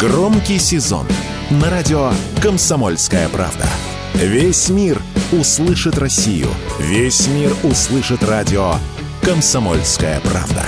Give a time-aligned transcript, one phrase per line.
[0.00, 1.06] Громкий сезон
[1.50, 2.10] на радио
[2.42, 3.66] «Комсомольская правда».
[4.14, 4.98] Весь мир
[5.30, 6.46] услышит Россию.
[6.78, 8.76] Весь мир услышит радио
[9.20, 10.64] «Комсомольская правда».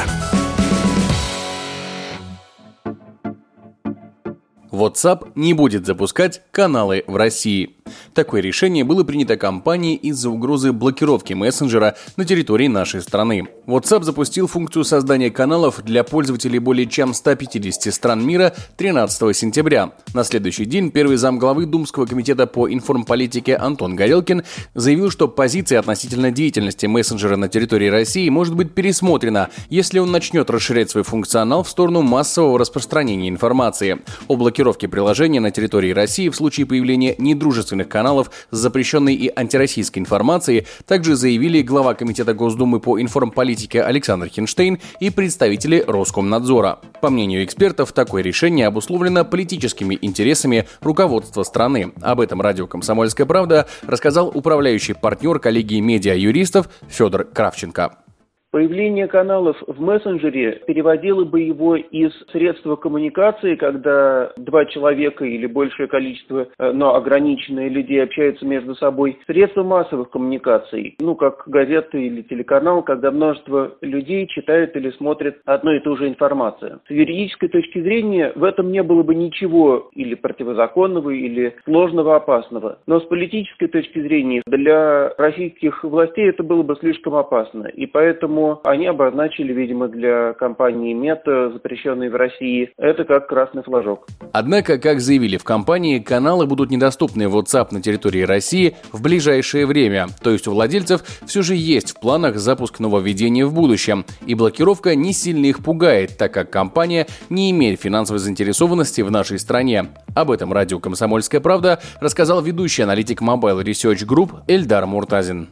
[4.71, 7.77] WhatsApp не будет запускать каналы в России.
[8.15, 13.49] Такое решение было принято компанией из-за угрозы блокировки мессенджера на территории нашей страны.
[13.67, 19.93] WhatsApp запустил функцию создания каналов для пользователей более чем 150 стран мира 13 сентября.
[20.15, 24.43] На следующий день первый замглавы Думского комитета по информполитике Антон Горелкин
[24.75, 30.51] заявил, что позиция относительно деятельности мессенджера на территории России может быть пересмотрена, если он начнет
[30.51, 33.99] расширять свой функционал в сторону массового распространения информации.
[34.29, 39.33] О блокировке приложения на территории России в случае появления недружественных каналов каналов с запрещенной и
[39.35, 46.79] антироссийской информацией также заявили глава Комитета Госдумы по информполитике Александр Хинштейн и представители Роскомнадзора.
[47.01, 51.93] По мнению экспертов, такое решение обусловлено политическими интересами руководства страны.
[52.03, 58.02] Об этом радио «Комсомольская правда» рассказал управляющий партнер коллегии медиа-юристов Федор Кравченко.
[58.53, 65.89] Появление каналов в мессенджере переводило бы его из средства коммуникации, когда два человека или большее
[65.89, 72.21] количество, э, но ограниченное людей общаются между собой, средства массовых коммуникаций, ну, как газеты или
[72.21, 76.83] телеканал, когда множество людей читают или смотрят одну и ту же информацию.
[76.87, 82.81] С юридической точки зрения в этом не было бы ничего или противозаконного, или сложного, опасного.
[82.87, 87.69] Но с политической точки зрения для российских властей это было бы слишком опасно.
[87.69, 93.63] И поэтому поэтому они обозначили, видимо, для компании Мета, запрещенной в России, это как красный
[93.63, 94.07] флажок.
[94.33, 99.67] Однако, как заявили в компании, каналы будут недоступны в WhatsApp на территории России в ближайшее
[99.67, 100.07] время.
[100.23, 104.05] То есть у владельцев все же есть в планах запуск нововведения в будущем.
[104.27, 109.39] И блокировка не сильно их пугает, так как компания не имеет финансовой заинтересованности в нашей
[109.39, 109.87] стране.
[110.15, 115.49] Об этом радио «Комсомольская правда» рассказал ведущий аналитик Mobile Research Group Эльдар Муртазин.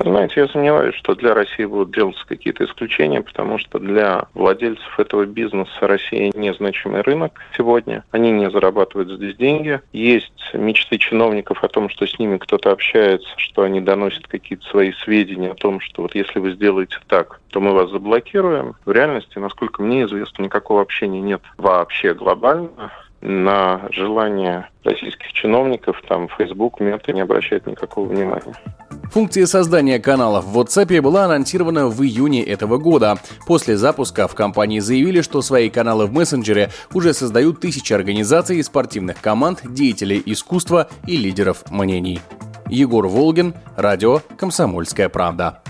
[0.00, 5.24] Знаете, я сомневаюсь, что для России будут делаться какие-то исключения, потому что для владельцев этого
[5.26, 8.04] бизнеса Россия незначимый рынок сегодня.
[8.12, 9.80] Они не зарабатывают здесь деньги.
[9.92, 14.92] Есть мечты чиновников о том, что с ними кто-то общается, что они доносят какие-то свои
[14.92, 18.76] сведения о том, что вот если вы сделаете так, то мы вас заблокируем.
[18.84, 26.28] В реальности, насколько мне известно, никакого общения нет вообще глобально на желание российских чиновников, там,
[26.28, 28.54] Facebook, Мета не обращает никакого внимания.
[29.10, 33.18] Функция создания каналов в WhatsApp была анонсирована в июне этого года.
[33.46, 39.20] После запуска в компании заявили, что свои каналы в мессенджере уже создают тысячи организаций, спортивных
[39.20, 42.20] команд, деятелей искусства и лидеров мнений.
[42.68, 45.62] Егор Волгин, радио «Комсомольская правда».